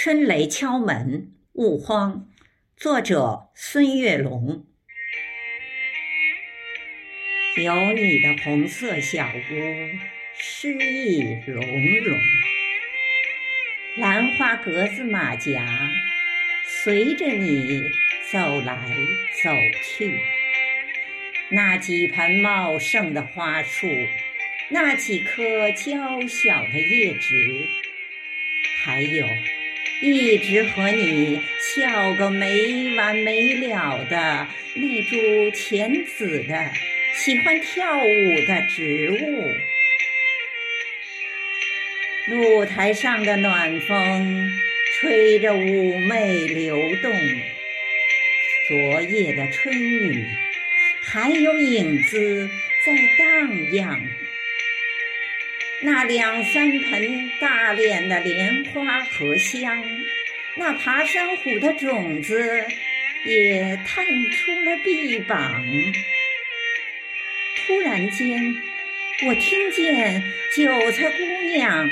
[0.00, 2.28] 春雷敲门，勿慌。
[2.76, 4.64] 作者：孙月龙。
[7.56, 9.98] 有你的红色小屋，
[10.38, 11.60] 诗意融
[12.04, 12.16] 融。
[13.96, 15.66] 兰花格子马甲，
[16.64, 17.90] 随着你
[18.30, 18.78] 走来
[19.42, 19.50] 走
[19.82, 20.20] 去。
[21.48, 23.88] 那几盆茂盛的花树，
[24.68, 27.66] 那几棵娇小的叶植，
[28.84, 29.26] 还有。
[30.00, 36.70] 一直和你笑个没完没了的那株浅紫的、
[37.16, 39.54] 喜欢跳舞的植物。
[42.28, 44.52] 露台上的暖风
[44.92, 47.12] 吹着妩媚流动，
[48.68, 50.24] 昨夜的春雨
[51.00, 52.48] 还有影子
[52.86, 54.00] 在荡漾。
[55.80, 59.84] 那两三盆大脸的莲花荷香，
[60.56, 62.66] 那爬山虎的种子
[63.24, 65.64] 也探出了臂膀。
[67.56, 68.56] 突然间，
[69.26, 70.20] 我听见
[70.56, 71.88] 韭菜姑娘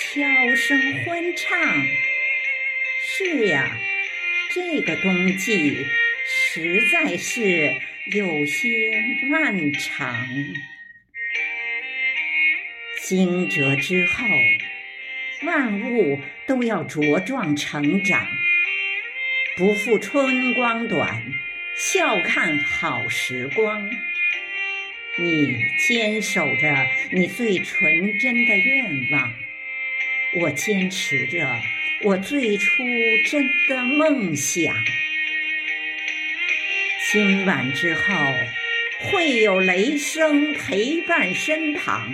[0.00, 1.86] 悄声欢唱。
[3.04, 3.76] 是呀，
[4.54, 5.84] 这个冬季
[6.26, 7.76] 实在是
[8.12, 10.26] 有些漫长。
[13.08, 14.26] 惊蛰之后，
[15.44, 18.26] 万物都要茁壮成长。
[19.56, 21.22] 不负春光短，
[21.76, 23.88] 笑看好时光。
[25.18, 26.74] 你坚守着
[27.12, 29.32] 你最纯真的愿望，
[30.40, 31.48] 我坚持着
[32.02, 32.82] 我最初
[33.24, 34.74] 真的梦想。
[37.12, 38.02] 今晚之后，
[38.98, 42.12] 会有雷声陪伴身旁。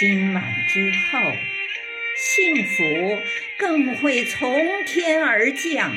[0.00, 1.36] 今晚之后，
[2.16, 3.20] 幸福
[3.58, 5.94] 更会从天而降。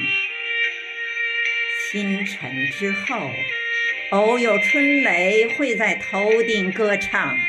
[1.90, 3.32] 清晨之后，
[4.10, 7.40] 偶有春雷会在头顶歌唱。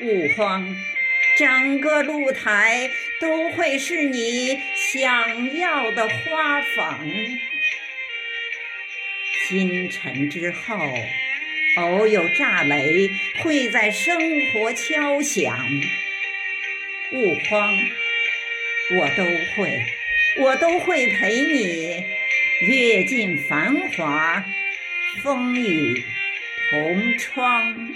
[0.00, 0.76] 勿慌，
[1.38, 7.08] 整个露台都会是你想要的花房。
[9.46, 10.76] 清晨之后。
[11.76, 13.08] 偶有炸雷
[13.42, 15.56] 会在生活敲响，
[17.12, 17.78] 勿慌，
[18.98, 19.84] 我都会，
[20.38, 22.04] 我都会陪你
[22.66, 24.44] 阅尽繁华，
[25.22, 26.04] 风雨
[26.70, 27.90] 同窗。